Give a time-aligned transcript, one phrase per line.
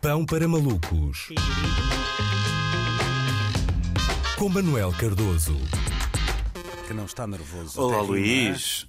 [0.00, 1.28] Pão para malucos.
[4.36, 5.56] Com Manuel Cardoso.
[6.86, 7.80] Que não está nervoso.
[7.80, 8.86] Olá, rima, Luís.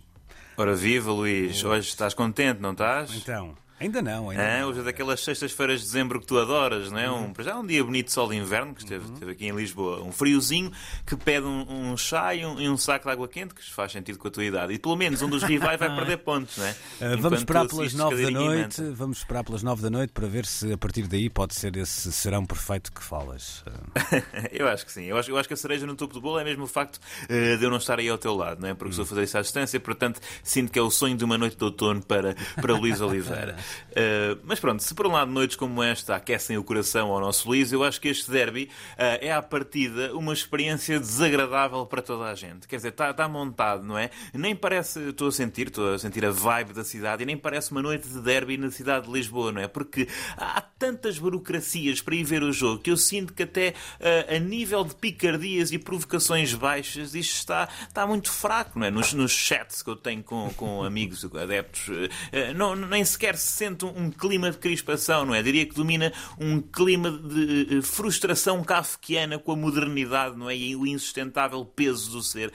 [0.56, 1.64] Ora viva, Luís.
[1.64, 3.12] Hoje estás contente, não estás?
[3.12, 3.16] é?
[3.18, 4.60] Então, ainda não, ainda Hã?
[4.62, 4.70] não.
[4.70, 7.10] Hoje é daquelas sextas-feiras de dezembro que tu adoras, não é?
[7.10, 9.56] Um, para já um dia bonito de sol de inverno, que esteve, esteve aqui em
[9.56, 10.02] Lisboa.
[10.04, 10.72] Um friozinho
[11.06, 13.92] que pede um, um chá e um, e um saco de água quente, que faz
[13.92, 14.74] sentido com a tua idade.
[14.74, 16.76] E pelo menos um dos rivais vai perder pontos, não é?
[17.02, 18.82] Ah, vamos esperar pelas nove da noite.
[18.92, 22.12] Vamos esperar pelas nove da noite para ver se a partir daí pode ser esse
[22.12, 23.64] serão perfeito que falas.
[23.96, 24.22] Ah,
[24.52, 25.06] eu acho que sim.
[25.06, 27.00] Eu acho, eu acho que a cereja no topo do bolo é mesmo o facto
[27.28, 28.74] eh, de eu não estar aí ao teu lado, não é?
[28.74, 31.38] Porque estou a fazer isso à distância, portanto sinto que é o sonho de uma
[31.38, 33.56] noite de outono para, para Luís Oliveira.
[33.96, 37.48] Eh, mas pronto, se por um lado noites como esta aquecem o coração ao nosso
[37.48, 42.26] Luís, eu acho que este derby eh, é à partida uma experiência desagradável para toda
[42.26, 42.68] a gente.
[42.68, 44.10] Quer dizer, está, está montado, não é?
[44.34, 47.72] Nem parece, estou a sentir, estou a sentir a vibe da cidade e nem parece
[47.72, 49.68] uma noite de derby na cidade de Lisboa, não é?
[49.68, 50.08] Porque
[50.38, 54.40] há tantas burocracias para ir ver o jogo que eu sinto que até ah, a
[54.40, 58.90] nível de picardias e provocações baixas isto está, está muito fraco, não é?
[58.90, 61.90] Nos, nos chats que eu tenho com, com amigos, adeptos,
[62.32, 65.44] ah, não, nem sequer se sente um, um clima de crispação, não é?
[65.44, 70.56] Diria que domina um clima de eh, frustração kafkiana com a modernidade, não é?
[70.56, 72.54] E o insustentável peso do ser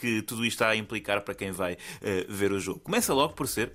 [0.00, 1.76] que tudo isto está a implicar para quem vai
[2.28, 2.80] ver o jogo.
[2.80, 3.72] Começa logo por ser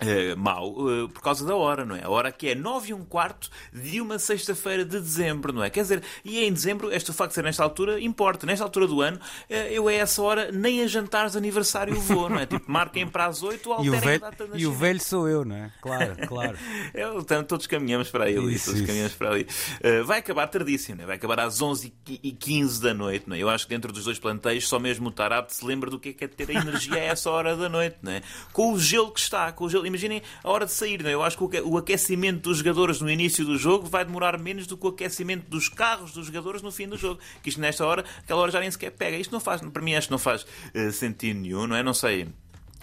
[0.00, 2.04] eh, mau eh, por causa da hora, não é?
[2.04, 5.70] A hora que é 9 e um quarto de uma sexta-feira de dezembro, não é?
[5.70, 8.46] Quer dizer, e é em dezembro, este facto de ser nesta altura importa.
[8.46, 12.28] Nesta altura do ano, eh, eu a essa hora nem a jantares de aniversário vou,
[12.28, 12.46] não é?
[12.46, 14.72] Tipo, marquem para as 8 ou E o, alterem a velho, data de e o
[14.72, 15.72] velho sou eu, não é?
[15.80, 16.58] Claro, claro.
[16.94, 18.86] É, portanto, todos caminhamos para aí, Luís, Isso, todos isso.
[18.86, 19.46] caminhamos para ali.
[19.82, 21.06] Uh, vai acabar tardíssimo, né?
[21.06, 23.28] vai acabar às 11h15 da noite.
[23.28, 23.38] Não é?
[23.40, 26.10] Eu acho que dentro dos dois planteios só mesmo o Tarap se lembra do que
[26.10, 27.96] é, que é ter a energia a essa hora da noite.
[28.02, 28.22] Não é?
[28.52, 29.86] Com o gelo que está, com o gelo.
[29.90, 31.02] Imaginem a hora de sair.
[31.02, 31.14] Não é?
[31.14, 34.38] Eu acho que o que- o aquecimento dos jogadores no início do jogo vai demorar
[34.38, 37.20] menos do que o aquecimento dos carros dos jogadores no fim do jogo.
[37.42, 39.16] Que isto nesta hora, aquela hora já nem sequer pega.
[39.16, 40.42] Isto não faz, para mim, acho que não faz
[40.74, 41.82] uh, sentido nenhum, não é?
[41.82, 42.28] Não sei.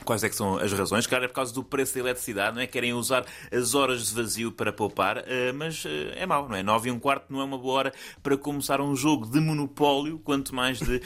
[0.06, 1.08] Quais é que são as razões?
[1.08, 2.68] Claro, é por causa do preço da eletricidade, não é?
[2.68, 6.62] Querem usar as horas de vazio para poupar, eh, mas eh, é mau, não é?
[6.62, 10.20] 9 e um quarto não é uma boa hora para começar um jogo de monopólio,
[10.20, 11.02] quanto mais de,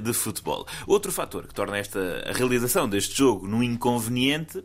[0.00, 0.66] de futebol.
[0.86, 1.98] Outro fator que torna esta
[2.28, 4.62] a realização deste jogo num inconveniente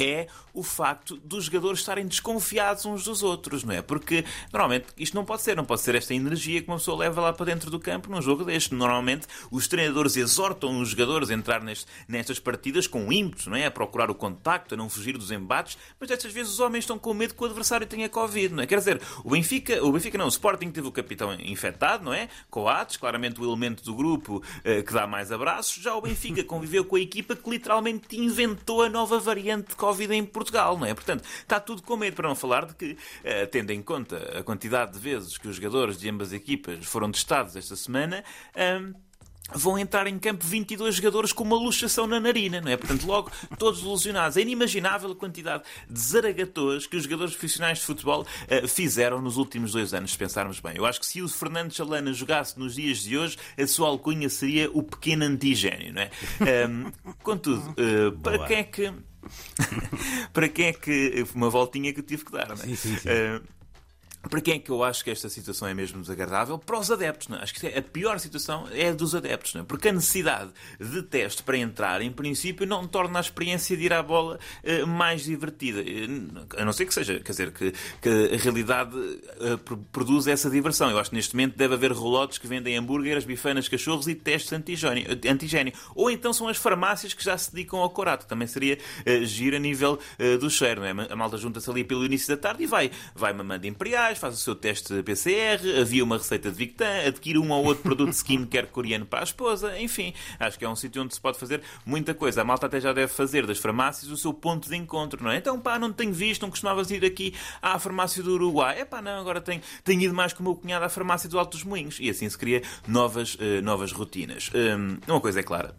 [0.00, 3.82] é o facto dos jogadores estarem desconfiados uns dos outros, não é?
[3.82, 7.20] Porque normalmente isto não pode ser, não pode ser esta energia que uma pessoa leva
[7.20, 8.74] lá para dentro do campo num jogo deste.
[8.74, 13.66] Normalmente os treinadores exortam os jogadores a entrar neste, nestas partidas com ímpetos, não é?
[13.66, 16.98] A procurar o contacto, a não fugir dos embates, mas destas vezes os homens estão
[16.98, 18.66] com medo que o adversário tenha Covid, não é?
[18.66, 22.28] Quer dizer, o Benfica, o Benfica não, o Sporting teve o capitão infectado, não é?
[22.50, 25.82] Coates, claramente o elemento do grupo eh, que dá mais abraços.
[25.82, 29.89] Já o Benfica conviveu com a equipa que literalmente inventou a nova variante de Covid
[29.98, 30.94] em Portugal, não é?
[30.94, 34.42] Portanto, está tudo com medo, para não falar de que, eh, tendo em conta a
[34.42, 38.24] quantidade de vezes que os jogadores de ambas equipas foram testados esta semana,
[38.54, 38.92] ahm,
[39.52, 42.76] Vão entrar em campo 22 jogadores com uma luxação na narina, não é?
[42.76, 44.36] Portanto, logo todos ilusionados.
[44.36, 49.36] É inimaginável a quantidade de zaragatoas que os jogadores profissionais de futebol eh, fizeram nos
[49.36, 50.76] últimos dois anos, se pensarmos bem.
[50.76, 54.28] Eu acho que se o Fernando Chalana jogasse nos dias de hoje, a sua alcunha
[54.28, 56.10] seria o pequeno antigênio, não é?
[56.40, 56.92] Ahm,
[57.22, 58.46] contudo, eh, para Boa.
[58.48, 58.92] quem é que.
[60.32, 61.24] Para quem é que.
[61.34, 62.58] Uma voltinha que eu tive que dar, não é?
[62.58, 63.08] Sim, sim, sim.
[63.08, 63.40] Ah,
[64.28, 66.58] para quem é que eu acho que esta situação é mesmo desagradável?
[66.58, 67.42] Para os adeptos, não é?
[67.42, 69.64] Acho que a pior situação é a dos adeptos, não é?
[69.64, 73.92] Porque a necessidade de teste para entrar, em princípio, não torna a experiência de ir
[73.92, 75.80] à bola eh, mais divertida.
[75.80, 76.06] Eh,
[76.58, 77.72] A não ser que seja, quer dizer, que,
[78.02, 78.94] que a realidade
[79.40, 80.90] eh, pro- produz essa diversão.
[80.90, 84.52] Eu acho que neste momento deve haver relotes que vendem hambúrgueres, bifanas, cachorros e testes
[84.52, 85.72] antigênio.
[85.94, 89.24] Ou então são as farmácias que já se dedicam ao corato, que também seria eh,
[89.24, 91.12] giro a nível eh, do cheiro, não é?
[91.12, 94.36] A malta junta-se ali pelo início da tarde e vai, vai mamando imperiais, faz o
[94.38, 98.66] seu teste PCR, havia uma receita de Victan, adquire um ou outro produto de skincare
[98.66, 102.14] coreano para a esposa, enfim, acho que é um sítio onde se pode fazer muita
[102.14, 102.42] coisa.
[102.42, 105.36] A malta até já deve fazer das farmácias o seu ponto de encontro, não é?
[105.36, 108.80] Então, pá, não tenho visto, não costumavas ir aqui à farmácia do Uruguai.
[108.80, 111.38] É pá, não, agora tenho, tenho ido mais com o meu cunhado à farmácia do
[111.38, 111.98] Alto dos Moinhos.
[112.00, 114.50] E assim se cria novas, eh, novas rotinas.
[114.54, 115.74] Hum, uma coisa é clara.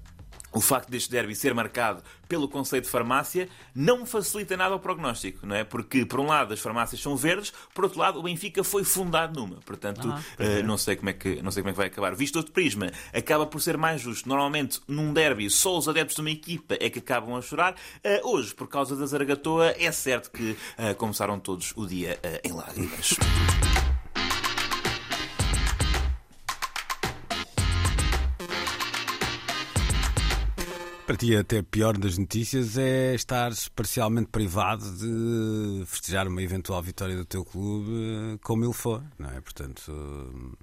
[0.53, 5.45] O facto deste derby ser marcado pelo conceito de farmácia não facilita nada o prognóstico,
[5.45, 5.63] não é?
[5.63, 9.39] Porque, por um lado, as farmácias são verdes, por outro lado, o Benfica foi fundado
[9.39, 9.57] numa.
[9.61, 12.15] Portanto, eh, não, sei como é que, não sei como é que vai acabar.
[12.15, 14.27] Visto outro prisma, acaba por ser mais justo.
[14.27, 17.75] Normalmente, num derby, só os adeptos de uma equipa é que acabam a chorar.
[18.03, 22.51] Eh, hoje, por causa da Zaragatoa, é certo que eh, começaram todos o dia em
[22.51, 23.17] lágrimas.
[31.11, 37.17] Para ti, até pior das notícias é estares parcialmente privado de festejar uma eventual vitória
[37.17, 39.41] do teu clube eh, como ele for, não é?
[39.41, 40.55] Portanto, eh,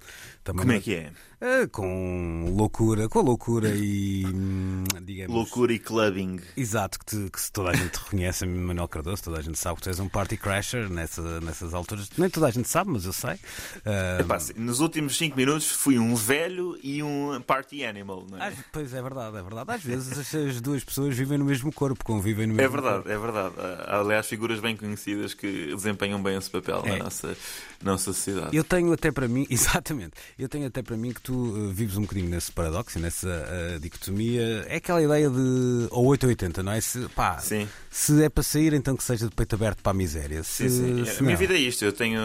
[0.43, 1.11] também Como é que é?
[1.39, 5.35] Eh, Com loucura, com a loucura e, hum, digamos...
[5.35, 6.39] Loucura e clubbing.
[6.57, 9.59] Exato, que, te- que se toda a gente te reconhece, Manuel Cardoso, toda a gente
[9.59, 12.09] sabe que tu és um party crasher nessa, nessas alturas.
[12.17, 13.37] Nem toda a gente sabe, mas eu sei.
[13.85, 18.39] Ah, Epá, sim, nos últimos 5 minutos fui um velho e um party animal, não
[18.39, 18.47] é?
[18.47, 19.71] às- pois é verdade, é verdade.
[19.71, 23.03] Às vezes as, as duas pessoas vivem no mesmo corpo, convivem no É mesmo verdade,
[23.03, 23.09] corpo.
[23.11, 23.55] é verdade.
[23.85, 26.97] Há, aliás, figuras bem conhecidas que desempenham bem esse papel É.
[26.97, 27.37] na nossa,
[27.83, 28.55] nossa sociedade.
[28.55, 31.97] Eu tenho até para mim, exatamente, eu tenho até para mim que tu eh, vives
[31.97, 34.65] um bocadinho nesse paradoxo, nessa eh, dicotomia.
[34.67, 36.81] É aquela ideia de ou 8 ou 80, não é?
[36.81, 37.67] Se, pá, Sim.
[37.89, 40.43] se é para sair, então que seja de peito aberto para a miséria.
[40.43, 41.05] Se, Sim, sim.
[41.05, 41.83] se A minha vida é isto.
[41.85, 42.19] Eu tenho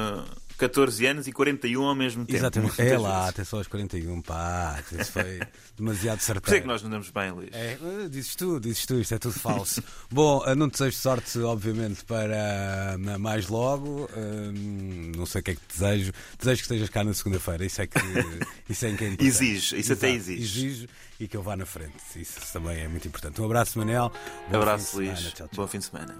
[0.58, 2.36] 14 anos e 41 ao mesmo tempo.
[2.36, 2.80] Exatamente.
[2.80, 5.40] É lá, até só aos 41, pá, isso foi
[5.76, 6.42] demasiado certeiro.
[6.42, 7.50] Por isso é que nós não damos bem, Luís.
[7.52, 9.82] É, eh, dizes tu, dizes tu, isto é tudo falso.
[10.10, 14.08] Bom, eh, não desejo sorte, obviamente, para eh, mais logo.
[14.16, 16.12] Hum, não sei o que é que te desejo.
[16.38, 17.64] Desejo que estejas cá na segunda-feira.
[17.64, 17.98] Isso é que,
[18.68, 19.16] isso é que é.
[19.18, 20.66] Exige, isso até Exato, exige.
[20.66, 20.88] Exijo
[21.20, 21.94] e que eu vá na frente.
[22.16, 23.40] Isso também é muito importante.
[23.40, 24.12] Um abraço, Manel.
[24.50, 25.20] Bom Abraço, Luís.
[25.20, 25.48] Tchau, tchau.
[25.54, 26.12] Bom fim de semana.